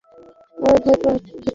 [0.57, 1.41] আমার ভয় হচ্ছিল।